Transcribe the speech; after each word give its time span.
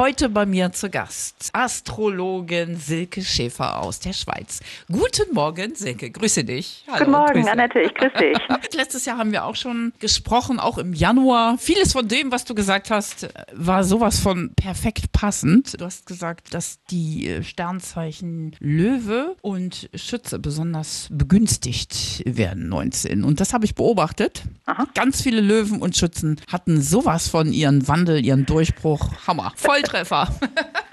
Heute 0.00 0.30
bei 0.30 0.46
mir 0.46 0.72
zu 0.72 0.88
Gast 0.88 1.50
Astrologin 1.52 2.76
Silke 2.76 3.20
Schäfer 3.20 3.82
aus 3.82 4.00
der 4.00 4.14
Schweiz. 4.14 4.60
Guten 4.90 5.34
Morgen, 5.34 5.74
Silke. 5.74 6.10
Grüße 6.10 6.42
dich. 6.42 6.86
Hallo, 6.86 7.00
Guten 7.00 7.10
Morgen, 7.10 7.32
grüße. 7.34 7.52
Annette. 7.52 7.80
Ich 7.80 7.92
grüße 7.92 8.16
dich. 8.16 8.38
Letztes 8.74 9.04
Jahr 9.04 9.18
haben 9.18 9.30
wir 9.30 9.44
auch 9.44 9.56
schon 9.56 9.92
gesprochen, 9.98 10.58
auch 10.58 10.78
im 10.78 10.94
Januar. 10.94 11.58
Vieles 11.58 11.92
von 11.92 12.08
dem, 12.08 12.32
was 12.32 12.46
du 12.46 12.54
gesagt 12.54 12.90
hast, 12.90 13.28
war 13.52 13.84
sowas 13.84 14.20
von 14.20 14.54
perfekt 14.54 15.12
passend. 15.12 15.78
Du 15.78 15.84
hast 15.84 16.06
gesagt, 16.06 16.54
dass 16.54 16.82
die 16.90 17.28
äh, 17.28 17.42
Sternzeichen 17.42 18.56
Löwe 18.58 19.36
und 19.42 19.90
Schütze 19.94 20.38
besonders 20.38 21.08
begünstigt 21.10 22.22
werden 22.24 22.70
19. 22.70 23.22
Und 23.22 23.38
das 23.38 23.52
habe 23.52 23.66
ich 23.66 23.74
beobachtet. 23.74 24.44
Aha. 24.64 24.86
Ganz 24.94 25.20
viele 25.20 25.42
Löwen 25.42 25.82
und 25.82 25.94
Schützen 25.94 26.40
hatten 26.50 26.80
sowas 26.80 27.28
von 27.28 27.52
ihren 27.52 27.86
Wandel, 27.86 28.24
ihren 28.24 28.46
Durchbruch. 28.46 29.10
Hammer. 29.26 29.52
Volltreffer. 29.90 30.28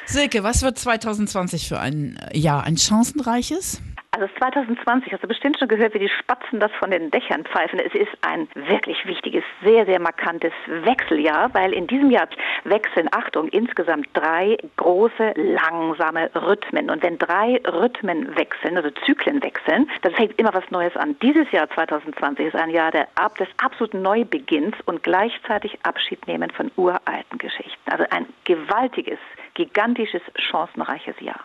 Silke, 0.08 0.44
was 0.44 0.62
wird 0.62 0.80
2020 0.80 1.68
für 1.68 1.80
ein 1.80 2.18
Jahr? 2.34 2.64
Ein 2.64 2.78
chancenreiches? 2.78 3.80
Also 4.20 4.34
2020, 4.40 5.14
hast 5.14 5.22
du 5.22 5.28
bestimmt 5.28 5.60
schon 5.60 5.68
gehört, 5.68 5.94
wie 5.94 6.00
die 6.00 6.10
Spatzen 6.10 6.60
das 6.60 6.72
von 6.80 6.90
den 6.90 7.12
Dächern 7.12 7.44
pfeifen. 7.44 7.78
Es 7.78 7.94
ist 7.94 8.18
ein 8.22 8.48
wirklich 8.56 9.06
wichtiges, 9.06 9.44
sehr, 9.64 9.86
sehr 9.86 10.00
markantes 10.00 10.54
Wechseljahr, 10.66 11.54
weil 11.54 11.72
in 11.72 11.86
diesem 11.86 12.10
Jahr 12.10 12.28
wechseln, 12.64 13.10
Achtung, 13.12 13.48
insgesamt 13.50 14.08
drei 14.14 14.58
große, 14.78 15.34
langsame 15.36 16.32
Rhythmen. 16.34 16.90
Und 16.90 17.04
wenn 17.04 17.20
drei 17.20 17.62
Rhythmen 17.68 18.36
wechseln, 18.36 18.78
also 18.78 18.90
Zyklen 19.06 19.44
wechseln, 19.44 19.88
dann 20.02 20.14
fängt 20.14 20.40
immer 20.40 20.52
was 20.52 20.68
Neues 20.72 20.98
an. 20.98 21.16
Dieses 21.22 21.52
Jahr 21.52 21.70
2020 21.70 22.48
ist 22.48 22.56
ein 22.56 22.72
Jahr 22.72 22.90
der, 22.90 23.08
des 23.40 23.50
absoluten 23.58 24.02
Neubeginns 24.02 24.76
und 24.86 25.04
gleichzeitig 25.04 25.78
Abschied 25.84 26.26
nehmen 26.26 26.50
von 26.50 26.72
uralten 26.76 27.38
Geschichten. 27.38 27.92
Also 27.92 28.06
ein 28.10 28.26
gewaltiges, 28.46 29.20
gigantisches, 29.54 30.24
chancenreiches 30.38 31.20
Jahr. 31.20 31.42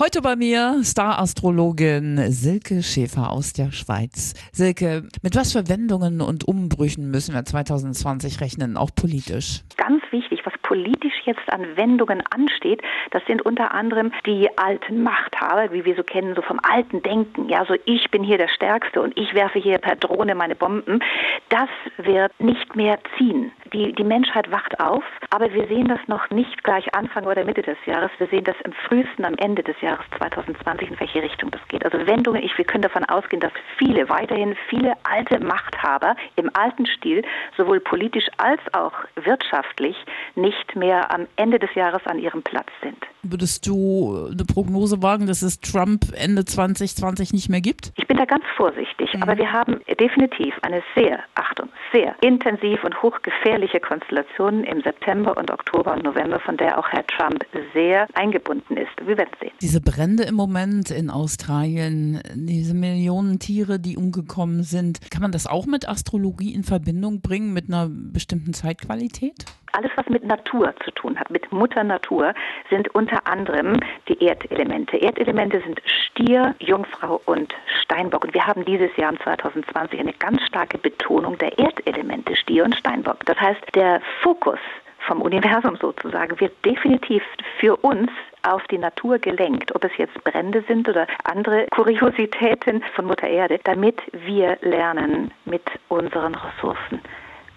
Heute 0.00 0.22
bei 0.22 0.34
mir 0.34 0.80
Star-Astrologin 0.82 2.32
Silke 2.32 2.82
Schäfer 2.82 3.30
aus 3.30 3.52
der 3.52 3.70
Schweiz. 3.70 4.32
Silke, 4.50 5.06
mit 5.20 5.36
was 5.36 5.52
für 5.52 5.68
Wendungen 5.68 6.22
und 6.22 6.48
Umbrüchen 6.48 7.10
müssen 7.10 7.34
wir 7.34 7.44
2020 7.44 8.40
rechnen, 8.40 8.78
auch 8.78 8.94
politisch? 8.94 9.60
Ganz 9.76 10.02
wichtig, 10.10 10.40
politisch 10.70 11.20
jetzt 11.24 11.52
an 11.52 11.76
Wendungen 11.76 12.22
ansteht, 12.30 12.80
das 13.10 13.24
sind 13.26 13.42
unter 13.42 13.74
anderem 13.74 14.12
die 14.24 14.48
alten 14.56 15.02
Machthaber, 15.02 15.72
wie 15.72 15.84
wir 15.84 15.96
so 15.96 16.04
kennen, 16.04 16.36
so 16.36 16.42
vom 16.42 16.60
alten 16.62 17.02
Denken. 17.02 17.48
Ja, 17.48 17.64
so 17.64 17.74
ich 17.86 18.08
bin 18.12 18.22
hier 18.22 18.38
der 18.38 18.46
Stärkste 18.46 19.02
und 19.02 19.18
ich 19.18 19.34
werfe 19.34 19.58
hier 19.58 19.78
per 19.78 19.96
Drohne 19.96 20.36
meine 20.36 20.54
Bomben. 20.54 21.00
Das 21.48 21.68
wird 21.96 22.32
nicht 22.38 22.76
mehr 22.76 23.00
ziehen. 23.18 23.50
Die, 23.72 23.92
die 23.92 24.04
Menschheit 24.04 24.50
wacht 24.52 24.78
auf, 24.78 25.02
aber 25.30 25.52
wir 25.52 25.66
sehen 25.66 25.88
das 25.88 26.00
noch 26.06 26.30
nicht 26.30 26.62
gleich 26.62 26.94
Anfang 26.94 27.24
oder 27.24 27.44
Mitte 27.44 27.62
des 27.62 27.78
Jahres. 27.86 28.10
Wir 28.18 28.28
sehen 28.28 28.44
das 28.44 28.56
im 28.64 28.72
frühesten 28.72 29.24
am 29.24 29.34
Ende 29.38 29.64
des 29.64 29.80
Jahres 29.80 30.04
2020, 30.18 30.90
in 30.90 31.00
welche 31.00 31.22
Richtung 31.22 31.50
das 31.50 31.60
geht. 31.66 31.84
Also 31.84 32.06
Wendungen, 32.06 32.42
ich, 32.44 32.56
wir 32.58 32.64
können 32.64 32.82
davon 32.82 33.04
ausgehen, 33.04 33.40
dass 33.40 33.52
viele, 33.76 34.08
weiterhin 34.08 34.56
viele 34.68 34.94
alte 35.02 35.40
Machthaber 35.40 36.14
im 36.36 36.50
alten 36.54 36.86
Stil, 36.86 37.22
sowohl 37.56 37.80
politisch 37.80 38.26
als 38.36 38.60
auch 38.72 38.92
wirtschaftlich, 39.16 39.96
nicht 40.34 40.59
mehr 40.74 41.12
am 41.12 41.26
Ende 41.36 41.58
des 41.58 41.74
Jahres 41.74 42.02
an 42.06 42.18
ihrem 42.18 42.42
Platz 42.42 42.68
sind. 42.82 42.98
Würdest 43.22 43.66
du 43.66 44.28
eine 44.30 44.44
Prognose 44.44 45.02
wagen, 45.02 45.26
dass 45.26 45.42
es 45.42 45.60
Trump 45.60 46.06
Ende 46.14 46.44
2020 46.44 47.32
nicht 47.32 47.50
mehr 47.50 47.60
gibt? 47.60 47.92
Ich 47.96 48.06
bin 48.06 48.16
da 48.16 48.24
ganz 48.24 48.44
vorsichtig, 48.56 49.12
mhm. 49.14 49.22
aber 49.22 49.36
wir 49.36 49.52
haben 49.52 49.80
definitiv 50.00 50.54
eine 50.62 50.82
sehr, 50.94 51.20
Achtung, 51.34 51.68
sehr 51.92 52.14
intensiv 52.22 52.82
und 52.82 53.02
hochgefährliche 53.02 53.80
Konstellation 53.80 54.64
im 54.64 54.80
September 54.82 55.36
und 55.36 55.50
Oktober 55.50 55.92
und 55.92 56.04
November, 56.04 56.40
von 56.40 56.56
der 56.56 56.78
auch 56.78 56.88
Herr 56.88 57.06
Trump 57.06 57.44
sehr 57.74 58.06
eingebunden 58.14 58.76
ist. 58.76 58.90
Wir 59.04 59.18
werden 59.18 59.30
sehen. 59.40 59.52
Diese 59.60 59.80
Brände 59.80 60.22
im 60.22 60.34
Moment 60.34 60.90
in 60.90 61.10
Australien, 61.10 62.20
diese 62.34 62.74
Millionen 62.74 63.38
Tiere, 63.38 63.78
die 63.78 63.96
umgekommen 63.96 64.62
sind, 64.62 65.10
kann 65.10 65.22
man 65.22 65.32
das 65.32 65.46
auch 65.46 65.66
mit 65.66 65.88
Astrologie 65.88 66.54
in 66.54 66.64
Verbindung 66.64 67.20
bringen, 67.20 67.52
mit 67.52 67.68
einer 67.68 67.88
bestimmten 67.90 68.54
Zeitqualität? 68.54 69.44
Alles, 69.72 69.90
was 69.96 70.08
mit 70.08 70.24
Natur 70.24 70.74
zu 70.84 70.90
tun 70.92 71.18
hat, 71.18 71.30
mit 71.30 71.50
Mutter 71.52 71.84
Natur, 71.84 72.34
sind 72.70 72.92
unter 72.94 73.26
anderem 73.26 73.78
die 74.08 74.22
Erdelemente. 74.22 74.96
Erdelemente 74.96 75.60
sind 75.60 75.80
Stier, 75.84 76.54
Jungfrau 76.58 77.20
und 77.26 77.54
Steinbock. 77.82 78.24
Und 78.24 78.34
wir 78.34 78.46
haben 78.46 78.64
dieses 78.64 78.94
Jahr 78.96 79.14
2020 79.22 80.00
eine 80.00 80.12
ganz 80.14 80.42
starke 80.42 80.78
Betonung 80.78 81.38
der 81.38 81.56
Erdelemente, 81.58 82.36
Stier 82.36 82.64
und 82.64 82.74
Steinbock. 82.74 83.24
Das 83.26 83.40
heißt, 83.40 83.60
der 83.74 84.00
Fokus 84.22 84.58
vom 85.06 85.22
Universum 85.22 85.76
sozusagen 85.76 86.38
wird 86.40 86.52
definitiv 86.64 87.22
für 87.58 87.76
uns 87.76 88.10
auf 88.42 88.66
die 88.68 88.78
Natur 88.78 89.18
gelenkt, 89.18 89.74
ob 89.74 89.84
es 89.84 89.96
jetzt 89.96 90.22
Brände 90.24 90.62
sind 90.68 90.88
oder 90.88 91.06
andere 91.24 91.66
Kuriositäten 91.70 92.82
von 92.94 93.06
Mutter 93.06 93.28
Erde, 93.28 93.60
damit 93.64 94.00
wir 94.12 94.58
lernen, 94.62 95.32
mit 95.44 95.62
unseren 95.88 96.34
Ressourcen 96.34 97.00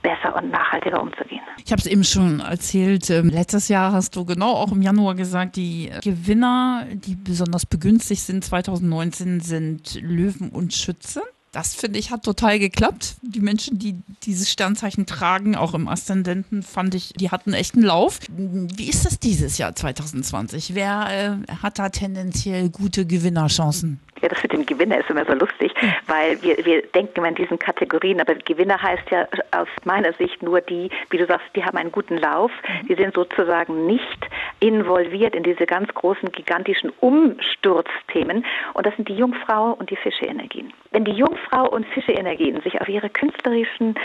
besser 0.04 0.36
und 0.36 0.52
nachhaltiger 0.52 1.02
umzugehen. 1.02 1.42
Ich 1.66 1.72
habe 1.72 1.80
es 1.80 1.88
eben 1.88 2.04
schon 2.04 2.42
erzählt, 2.42 3.10
ähm, 3.10 3.30
letztes 3.30 3.70
Jahr 3.70 3.92
hast 3.94 4.16
du 4.16 4.26
genau 4.26 4.52
auch 4.52 4.72
im 4.72 4.82
Januar 4.82 5.16
gesagt, 5.16 5.56
die 5.56 5.90
Gewinner, 6.04 6.86
die 6.94 7.16
besonders 7.16 7.66
begünstigt 7.66 8.22
sind 8.22 8.44
2019, 8.44 9.40
sind 9.40 10.00
Löwen 10.02 10.50
und 10.50 10.74
Schütze. 10.74 11.24
Das 11.54 11.76
finde 11.76 12.00
ich 12.00 12.10
hat 12.10 12.24
total 12.24 12.58
geklappt. 12.58 13.18
Die 13.22 13.40
Menschen, 13.40 13.78
die 13.78 13.96
dieses 14.24 14.52
Sternzeichen 14.52 15.06
tragen, 15.06 15.56
auch 15.56 15.76
im 15.76 15.88
Aszendenten, 15.88 16.64
fand 16.64 16.96
ich, 16.96 17.14
die 17.14 17.30
hatten 17.30 17.54
echt 17.54 17.76
einen 17.76 17.84
Lauf. 17.84 18.20
Wie 18.28 18.90
ist 18.90 19.06
das 19.06 19.20
dieses 19.20 19.60
Jahr 19.60 19.76
2020? 19.76 20.74
Wer 20.74 21.38
äh, 21.48 21.54
hat 21.62 21.78
da 21.78 21.90
tendenziell 21.90 22.70
gute 22.70 23.06
Gewinnerchancen? 23.06 24.00
Ja, 24.24 24.30
das 24.30 24.42
mit 24.42 24.54
dem 24.54 24.66
Gewinner 24.66 25.00
ist 25.00 25.10
immer 25.10 25.26
so 25.26 25.34
lustig, 25.34 25.74
weil 26.08 26.42
wir, 26.42 26.66
wir 26.66 26.82
denken 26.82 27.12
immer 27.18 27.28
in 27.28 27.36
diesen 27.36 27.60
Kategorien, 27.60 28.22
aber 28.22 28.36
Gewinner 28.36 28.82
heißt 28.82 29.10
ja 29.12 29.28
aus 29.52 29.68
meiner 29.84 30.14
Sicht 30.14 30.42
nur 30.42 30.62
die, 30.62 30.90
wie 31.10 31.18
du 31.18 31.26
sagst, 31.26 31.46
die 31.58 31.64
haben 31.66 31.78
einen 31.78 31.92
guten 31.92 32.18
Lauf, 32.18 32.50
mhm. 32.52 32.88
die 32.88 32.96
sind 32.96 33.14
sozusagen 33.14 33.86
nicht 33.86 34.30
involviert 34.62 35.36
in 35.36 35.44
diese 35.44 35.66
ganz 35.66 35.94
großen, 35.94 36.32
gigantischen 36.32 36.94
Umsturzthemen 37.02 38.46
und 38.76 38.86
das 38.86 38.96
sind 38.96 39.10
die 39.10 39.16
Jungfrau 39.16 39.74
und 39.74 39.90
die 39.90 39.98
Fische-Energien. 39.98 40.72
Wenn 40.92 41.04
die 41.04 41.12
Jungfrau 41.12 41.68
und 41.68 41.86
Fische-Energien 41.88 42.62
sich 42.62 42.80
auf 42.80 42.88
ihre 42.88 43.10
künstlerischen 43.10 43.96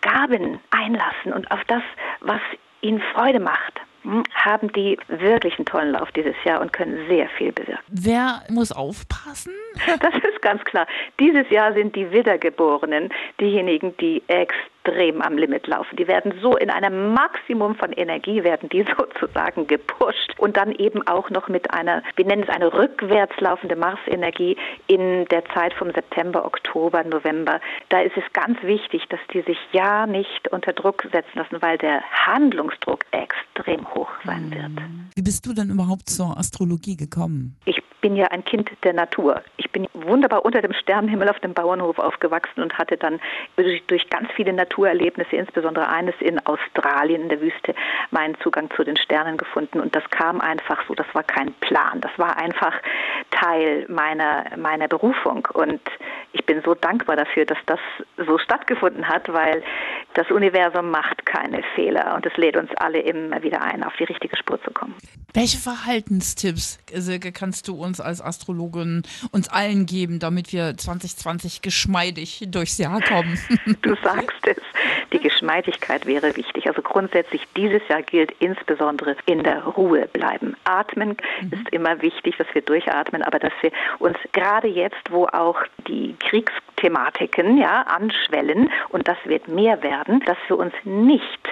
Gaben 0.00 0.58
einlassen 0.70 1.32
und 1.32 1.48
auf 1.52 1.62
das, 1.68 1.82
was 2.20 2.40
ihnen 2.80 3.00
Freude 3.14 3.38
macht, 3.38 3.80
hm, 4.02 4.22
haben 4.34 4.72
die 4.72 4.98
wirklich 5.08 5.56
einen 5.58 5.66
tollen 5.66 5.92
Lauf 5.92 6.10
dieses 6.12 6.34
Jahr 6.44 6.60
und 6.60 6.72
können 6.72 7.06
sehr 7.08 7.28
viel 7.30 7.52
bewirken. 7.52 7.82
Wer 7.88 8.42
muss 8.48 8.72
aufpassen? 8.72 9.52
Das 10.00 10.14
ist 10.14 10.42
ganz 10.42 10.62
klar. 10.64 10.86
Dieses 11.18 11.48
Jahr 11.50 11.72
sind 11.72 11.96
die 11.96 12.10
Wiedergeborenen 12.10 13.10
diejenigen, 13.40 13.96
die 13.98 14.22
extrem 14.28 15.20
am 15.20 15.36
Limit 15.36 15.66
laufen. 15.66 15.96
Die 15.96 16.06
werden 16.06 16.34
so 16.40 16.56
in 16.56 16.70
einem 16.70 17.12
Maximum 17.12 17.74
von 17.74 17.92
Energie 17.92 18.44
werden 18.44 18.68
die 18.68 18.84
sozusagen 18.98 19.66
gepusht 19.66 20.34
und 20.38 20.56
dann 20.56 20.72
eben 20.72 21.06
auch 21.06 21.30
noch 21.30 21.48
mit 21.48 21.72
einer, 21.72 22.02
wir 22.16 22.24
nennen 22.24 22.44
es 22.44 22.48
eine 22.48 22.72
rückwärts 22.72 23.38
laufende 23.40 23.76
Marsenergie 23.76 24.56
in 24.86 25.24
der 25.26 25.44
Zeit 25.46 25.74
vom 25.74 25.92
September, 25.92 26.44
Oktober, 26.44 27.04
November. 27.04 27.60
Da 27.88 28.00
ist 28.00 28.16
es 28.16 28.24
ganz 28.32 28.62
wichtig, 28.62 29.04
dass 29.08 29.20
die 29.32 29.42
sich 29.42 29.58
ja 29.72 30.06
nicht 30.06 30.48
unter 30.50 30.72
Druck 30.72 31.02
setzen 31.12 31.38
lassen, 31.38 31.60
weil 31.60 31.78
der 31.78 32.02
Handlungsdruck 32.26 33.04
extrem 33.10 33.86
hoch 33.94 34.10
sein 34.24 34.50
wird. 34.50 34.84
Wie 35.14 35.22
bist 35.22 35.44
du 35.46 35.52
denn 35.52 35.70
überhaupt 35.70 36.08
zur 36.08 36.36
Astrologie 36.36 36.96
gekommen? 36.96 37.56
Ich 37.64 37.82
bin 38.00 38.16
ja 38.16 38.28
ein 38.28 38.44
Kind 38.44 38.70
der 38.84 38.92
Natur. 38.92 39.42
Ich 39.56 39.70
bin 39.70 39.86
wunderbar 39.94 40.44
unter 40.44 40.62
dem 40.62 40.72
Sternenhimmel 40.72 41.28
auf 41.28 41.40
dem 41.40 41.54
Bauernhof 41.54 41.98
aufgewachsen 41.98 42.62
und 42.62 42.78
hatte 42.78 42.96
dann 42.96 43.20
durch, 43.56 43.84
durch 43.86 44.08
ganz 44.10 44.30
viele 44.32 44.52
Naturerlebnisse, 44.52 45.36
insbesondere 45.36 45.88
eines 45.88 46.14
in 46.20 46.44
Australien 46.46 47.22
in 47.22 47.28
der 47.28 47.40
Wüste, 47.40 47.74
meinen 48.10 48.38
Zugang 48.40 48.70
zu 48.76 48.84
den 48.84 48.96
Sternen 48.96 49.36
gefunden. 49.36 49.80
Und 49.80 49.94
das 49.94 50.08
kam 50.10 50.40
einfach 50.40 50.84
so, 50.86 50.94
das 50.94 51.06
war 51.12 51.22
kein 51.22 51.52
Plan. 51.54 52.00
Das 52.00 52.12
war 52.16 52.36
einfach 52.36 52.74
Teil 53.30 53.86
meiner, 53.88 54.44
meiner 54.56 54.88
Berufung. 54.88 55.46
Und 55.54 55.80
ich 56.32 56.44
bin 56.44 56.62
so 56.64 56.74
dankbar 56.74 57.16
dafür, 57.16 57.44
dass 57.44 57.58
das 57.66 57.80
so 58.16 58.38
stattgefunden 58.38 59.08
hat, 59.08 59.28
weil 59.32 59.62
Das 60.14 60.30
Universum 60.30 60.90
macht 60.90 61.26
keine 61.26 61.62
Fehler 61.76 62.14
und 62.16 62.26
es 62.26 62.36
lädt 62.36 62.56
uns 62.56 62.70
alle 62.78 62.98
immer 62.98 63.42
wieder 63.42 63.62
ein, 63.62 63.84
auf 63.84 63.92
die 64.00 64.04
richtige 64.04 64.36
Spur 64.36 64.60
zu 64.62 64.72
kommen. 64.72 64.96
Welche 65.32 65.58
Verhaltenstipps, 65.58 66.80
Silke, 66.92 67.30
kannst 67.30 67.68
du 67.68 67.76
uns 67.76 68.00
als 68.00 68.20
Astrologin 68.20 69.02
uns 69.30 69.48
allen 69.48 69.86
geben, 69.86 70.18
damit 70.18 70.52
wir 70.52 70.76
2020 70.76 71.62
geschmeidig 71.62 72.48
durchs 72.48 72.78
Jahr 72.78 73.00
kommen? 73.02 73.38
Du 73.82 73.94
sagst 74.02 74.46
es. 74.46 74.56
Die 75.12 75.20
Geschmeidigkeit 75.20 76.06
wäre 76.06 76.36
wichtig. 76.36 76.66
Also 76.66 76.82
grundsätzlich 76.82 77.42
dieses 77.56 77.86
Jahr 77.88 78.02
gilt 78.02 78.32
insbesondere 78.40 79.16
in 79.26 79.42
der 79.42 79.64
Ruhe 79.64 80.06
bleiben. 80.12 80.56
Atmen 80.64 81.16
mhm. 81.40 81.52
ist 81.52 81.68
immer 81.70 82.00
wichtig, 82.02 82.36
dass 82.36 82.46
wir 82.52 82.62
durchatmen, 82.62 83.22
aber 83.22 83.38
dass 83.38 83.52
wir 83.60 83.70
uns 83.98 84.18
gerade 84.32 84.68
jetzt, 84.68 85.10
wo 85.10 85.26
auch 85.26 85.60
die 85.86 86.14
Kriegsthematiken 86.20 87.58
ja 87.58 87.82
anschwellen 87.82 88.70
und 88.90 89.08
das 89.08 89.18
wird 89.24 89.48
mehr 89.48 89.82
werden, 89.82 90.20
dass 90.26 90.38
wir 90.48 90.58
uns 90.58 90.74
nicht 90.84 91.48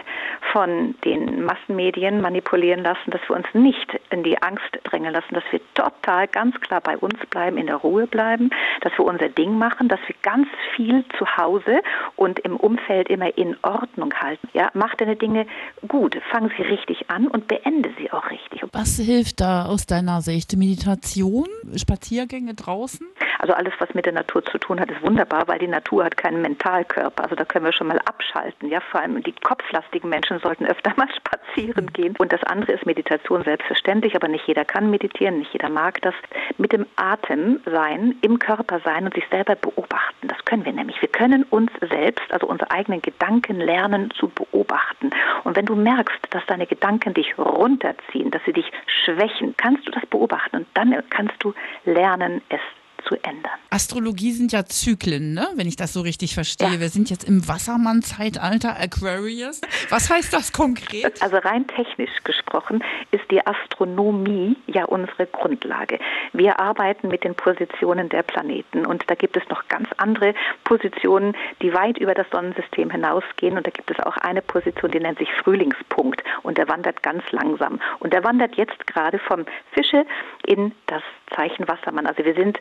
von 0.56 0.94
den 1.04 1.44
Massenmedien 1.44 2.22
manipulieren 2.22 2.82
lassen, 2.82 3.10
dass 3.10 3.20
wir 3.28 3.36
uns 3.36 3.46
nicht 3.52 4.00
in 4.08 4.22
die 4.22 4.40
Angst 4.40 4.64
drängen 4.84 5.12
lassen, 5.12 5.34
dass 5.34 5.44
wir 5.50 5.60
total 5.74 6.28
ganz 6.28 6.58
klar 6.60 6.80
bei 6.80 6.96
uns 6.96 7.14
bleiben, 7.28 7.58
in 7.58 7.66
der 7.66 7.76
Ruhe 7.76 8.06
bleiben, 8.06 8.48
dass 8.80 8.90
wir 8.96 9.04
unser 9.04 9.28
Ding 9.28 9.58
machen, 9.58 9.88
dass 9.88 10.00
wir 10.06 10.14
ganz 10.22 10.48
viel 10.74 11.04
zu 11.18 11.26
Hause 11.36 11.82
und 12.16 12.38
im 12.38 12.56
Umfeld 12.56 13.10
immer 13.10 13.36
in 13.36 13.54
Ordnung 13.60 14.14
halten. 14.14 14.48
Ja, 14.54 14.70
mach 14.72 14.94
deine 14.94 15.16
Dinge 15.16 15.46
gut, 15.88 16.16
fang 16.30 16.50
sie 16.56 16.62
richtig 16.62 17.10
an 17.10 17.26
und 17.26 17.48
beende 17.48 17.90
sie 17.98 18.10
auch 18.10 18.30
richtig. 18.30 18.62
Was 18.72 18.96
hilft 18.96 19.42
da 19.42 19.66
aus 19.66 19.84
deiner 19.84 20.22
Sicht? 20.22 20.56
Meditation, 20.56 21.48
Spaziergänge 21.76 22.54
draußen? 22.54 23.06
Also 23.46 23.58
alles, 23.58 23.74
was 23.78 23.94
mit 23.94 24.04
der 24.06 24.12
Natur 24.12 24.44
zu 24.44 24.58
tun 24.58 24.80
hat, 24.80 24.90
ist 24.90 25.00
wunderbar, 25.02 25.46
weil 25.46 25.60
die 25.60 25.68
Natur 25.68 26.04
hat 26.04 26.16
keinen 26.16 26.42
Mentalkörper. 26.42 27.22
Also 27.22 27.36
da 27.36 27.44
können 27.44 27.64
wir 27.64 27.72
schon 27.72 27.86
mal 27.86 28.00
abschalten. 28.00 28.68
Ja, 28.68 28.80
vor 28.80 29.00
allem 29.00 29.22
die 29.22 29.30
kopflastigen 29.30 30.10
Menschen 30.10 30.40
sollten 30.40 30.66
öfter 30.66 30.92
mal 30.96 31.06
spazieren 31.14 31.92
gehen. 31.92 32.16
Und 32.18 32.32
das 32.32 32.42
andere 32.42 32.72
ist 32.72 32.84
Meditation 32.86 33.44
selbstverständlich, 33.44 34.16
aber 34.16 34.26
nicht 34.26 34.48
jeder 34.48 34.64
kann 34.64 34.90
meditieren, 34.90 35.38
nicht 35.38 35.52
jeder 35.52 35.68
mag 35.68 36.02
das. 36.02 36.14
Mit 36.58 36.72
dem 36.72 36.86
Atem 36.96 37.60
sein, 37.66 38.16
im 38.22 38.40
Körper 38.40 38.80
sein 38.80 39.04
und 39.04 39.14
sich 39.14 39.24
selber 39.30 39.54
beobachten. 39.54 40.26
Das 40.26 40.44
können 40.44 40.64
wir 40.64 40.72
nämlich. 40.72 41.00
Wir 41.00 41.08
können 41.08 41.44
uns 41.44 41.70
selbst, 41.88 42.24
also 42.32 42.48
unsere 42.48 42.72
eigenen 42.72 43.00
Gedanken 43.00 43.60
lernen 43.60 44.10
zu 44.10 44.26
beobachten. 44.26 45.10
Und 45.44 45.56
wenn 45.56 45.66
du 45.66 45.76
merkst, 45.76 46.18
dass 46.30 46.44
deine 46.46 46.66
Gedanken 46.66 47.14
dich 47.14 47.38
runterziehen, 47.38 48.32
dass 48.32 48.42
sie 48.44 48.54
dich 48.54 48.72
schwächen, 49.04 49.54
kannst 49.56 49.86
du 49.86 49.92
das 49.92 50.04
beobachten 50.06 50.56
und 50.56 50.66
dann 50.74 51.00
kannst 51.10 51.36
du 51.44 51.54
lernen, 51.84 52.42
es 52.48 52.60
zu 53.08 53.14
ändern. 53.16 53.52
Astrologie 53.70 54.32
sind 54.32 54.52
ja 54.52 54.64
Zyklen, 54.64 55.34
ne? 55.34 55.48
wenn 55.54 55.68
ich 55.68 55.76
das 55.76 55.92
so 55.92 56.00
richtig 56.00 56.34
verstehe. 56.34 56.74
Ja. 56.74 56.80
Wir 56.80 56.88
sind 56.88 57.10
jetzt 57.10 57.24
im 57.24 57.46
Wassermann-Zeitalter, 57.46 58.76
Aquarius. 58.80 59.60
Was 59.90 60.10
heißt 60.10 60.32
das 60.32 60.52
konkret? 60.52 61.20
Also 61.26 61.38
rein 61.38 61.66
technisch 61.66 62.22
gesprochen 62.24 62.84
ist 63.10 63.28
die 63.30 63.44
Astronomie 63.44 64.56
ja 64.66 64.84
unsere 64.84 65.26
Grundlage. 65.26 65.98
Wir 66.32 66.60
arbeiten 66.60 67.08
mit 67.08 67.24
den 67.24 67.34
Positionen 67.34 68.08
der 68.08 68.22
Planeten 68.22 68.86
und 68.86 69.02
da 69.08 69.14
gibt 69.14 69.36
es 69.36 69.42
noch 69.48 69.66
ganz 69.68 69.88
andere 69.96 70.34
Positionen, 70.64 71.34
die 71.62 71.72
weit 71.74 71.98
über 71.98 72.14
das 72.14 72.26
Sonnensystem 72.30 72.90
hinausgehen 72.90 73.56
und 73.56 73.66
da 73.66 73.70
gibt 73.70 73.90
es 73.90 73.98
auch 74.00 74.16
eine 74.18 74.40
Position, 74.40 74.90
die 74.90 75.00
nennt 75.00 75.18
sich 75.18 75.32
Frühlingspunkt 75.42 76.22
und 76.42 76.58
der 76.58 76.68
wandert 76.68 77.02
ganz 77.02 77.24
langsam 77.32 77.80
und 77.98 78.12
der 78.12 78.22
wandert 78.22 78.54
jetzt 78.56 78.86
gerade 78.86 79.18
vom 79.18 79.46
Fische 79.72 80.06
in 80.46 80.72
das 80.86 81.02
Zeichen 81.34 81.66
Wassermann. 81.66 82.06
Also 82.06 82.24
wir 82.24 82.34
sind 82.34 82.60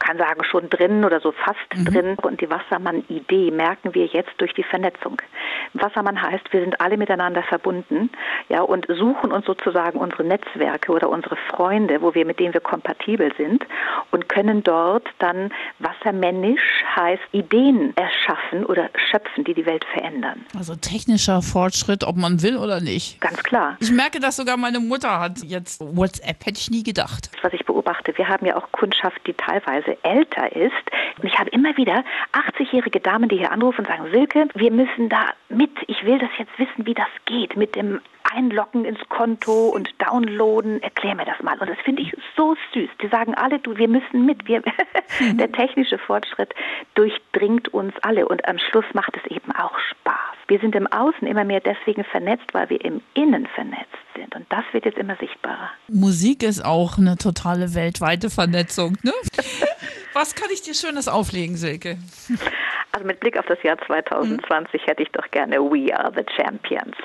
kann 0.11 0.17
sagen, 0.17 0.43
schon 0.43 0.69
drin 0.69 1.05
oder 1.05 1.19
so 1.19 1.31
fast 1.31 1.59
mhm. 1.75 1.85
drin. 1.85 2.17
Und 2.21 2.41
die 2.41 2.49
Wassermann-Idee 2.49 3.51
merken 3.51 3.93
wir 3.93 4.05
jetzt 4.05 4.31
durch 4.37 4.53
die 4.53 4.63
Vernetzung. 4.63 5.21
Wassermann 5.73 6.21
heißt, 6.21 6.51
wir 6.51 6.61
sind 6.61 6.81
alle 6.81 6.97
miteinander 6.97 7.43
verbunden, 7.43 8.09
ja, 8.49 8.61
und 8.61 8.87
suchen 8.89 9.31
uns 9.31 9.45
sozusagen 9.45 9.99
unsere 9.99 10.23
Netzwerke 10.23 10.91
oder 10.91 11.09
unsere 11.09 11.37
Freunde, 11.49 12.01
wo 12.01 12.13
wir 12.13 12.25
mit 12.25 12.39
denen 12.39 12.53
wir 12.53 12.61
kompatibel 12.61 13.31
sind 13.37 13.65
und 14.11 14.27
können 14.27 14.63
dort 14.63 15.07
dann 15.19 15.51
wassermännisch 15.79 16.83
heißt 16.95 17.21
Ideen 17.31 17.95
erschaffen 17.95 18.65
oder 18.65 18.89
schöpfen, 18.95 19.43
die 19.45 19.53
die 19.53 19.65
Welt 19.65 19.85
verändern. 19.93 20.45
Also 20.57 20.75
technischer 20.75 21.41
Fortschritt, 21.41 22.03
ob 22.03 22.17
man 22.17 22.41
will 22.41 22.57
oder 22.57 22.81
nicht. 22.81 23.21
Ganz 23.21 23.41
klar. 23.43 23.77
Ich 23.79 23.91
merke, 23.91 24.19
dass 24.19 24.35
sogar 24.35 24.57
meine 24.57 24.79
Mutter 24.79 25.19
hat 25.19 25.39
jetzt 25.43 25.81
WhatsApp, 25.81 26.45
hätte 26.45 26.59
ich 26.59 26.69
nie 26.69 26.83
gedacht. 26.83 27.31
Was 27.41 27.53
ich 27.53 27.65
beobachte, 27.65 28.17
wir 28.17 28.27
haben 28.27 28.45
ja 28.45 28.57
auch 28.57 28.71
Kundschaft, 28.71 29.21
die 29.25 29.33
teilweise 29.33 30.00
älter 30.03 30.55
ist. 30.55 30.71
Ich 31.23 31.37
habe 31.37 31.49
immer 31.49 31.75
wieder 31.77 32.03
80-jährige 32.33 32.99
Damen, 32.99 33.29
die 33.29 33.37
hier 33.37 33.51
anrufen 33.51 33.81
und 33.81 33.87
sagen, 33.87 34.11
Silke, 34.11 34.47
wir 34.53 34.71
müssen 34.71 35.09
da 35.09 35.27
mit. 35.49 35.71
Ich 35.87 36.05
will 36.05 36.19
das 36.19 36.29
jetzt 36.37 36.57
wissen, 36.57 36.85
wie 36.85 36.93
das 36.93 37.07
geht 37.25 37.55
mit 37.55 37.75
dem 37.75 38.01
Einloggen 38.35 38.85
ins 38.85 38.99
Konto 39.09 39.69
und 39.69 39.89
Downloaden. 39.99 40.81
Erklär 40.81 41.15
mir 41.15 41.25
das 41.25 41.41
mal. 41.41 41.57
Und 41.59 41.69
das 41.69 41.77
finde 41.83 42.01
ich 42.01 42.15
so 42.35 42.55
süß. 42.73 42.89
Die 43.01 43.07
sagen 43.07 43.35
alle, 43.35 43.59
du, 43.59 43.77
wir 43.77 43.87
müssen 43.87 44.25
mit. 44.25 44.47
Wir, 44.47 44.61
mhm. 45.19 45.37
der 45.37 45.51
technische 45.51 45.97
Fortschritt 45.97 46.53
durchdringt 46.95 47.69
uns 47.73 47.93
alle 48.01 48.27
und 48.27 48.47
am 48.47 48.57
Schluss 48.57 48.85
macht 48.93 49.17
es 49.17 49.31
eben 49.31 49.51
auch 49.51 49.77
Spaß. 49.77 50.15
Wir 50.47 50.59
sind 50.59 50.75
im 50.75 50.87
Außen 50.87 51.27
immer 51.27 51.43
mehr 51.43 51.61
deswegen 51.61 52.03
vernetzt, 52.03 52.53
weil 52.53 52.69
wir 52.69 52.83
im 52.83 53.01
Innen 53.13 53.47
vernetzt 53.47 53.87
sind. 54.15 54.35
Und 54.35 54.45
das 54.49 54.63
wird 54.71 54.85
jetzt 54.85 54.97
immer 54.97 55.15
sichtbarer. 55.15 55.69
Musik 55.87 56.43
ist 56.43 56.63
auch 56.63 56.97
eine 56.97 57.17
totale 57.17 57.73
weltweite 57.73 58.29
Vernetzung. 58.29 58.97
Ne? 59.03 59.13
Was 60.13 60.35
kann 60.35 60.49
ich 60.53 60.61
dir 60.61 60.73
Schönes 60.73 61.07
auflegen, 61.07 61.55
Silke? 61.55 61.97
Also 62.93 63.07
mit 63.07 63.21
Blick 63.21 63.37
auf 63.39 63.45
das 63.45 63.61
Jahr 63.63 63.77
2020 63.87 64.81
mhm. 64.81 64.85
hätte 64.85 65.03
ich 65.03 65.09
doch 65.13 65.29
gerne 65.31 65.57
We 65.57 65.97
Are 65.97 66.11
the 66.13 66.25
Champions. 66.35 66.95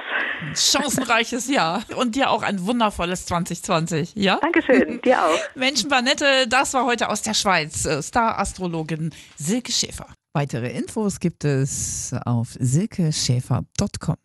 Chancenreiches 0.55 1.49
Jahr 1.49 1.85
und 1.97 2.17
dir 2.17 2.31
auch 2.31 2.43
ein 2.43 2.67
wundervolles 2.67 3.27
2020, 3.27 4.15
ja? 4.17 4.39
Dankeschön, 4.43 5.01
dir 5.05 5.23
auch. 5.25 5.39
Menschenbarnette, 5.55 6.49
das 6.49 6.75
war 6.75 6.87
heute 6.87 7.09
aus 7.09 7.23
der 7.23 7.35
Schweiz. 7.35 7.85
Äh, 7.85 8.03
Star-Astrologin 8.03 9.11
Silke 9.37 9.71
Schäfer. 9.71 10.09
Weitere 10.35 10.71
Infos 10.71 11.21
gibt 11.21 11.45
es 11.45 12.15
auf 12.25 12.49
silkeschäfer.com. 12.59 14.17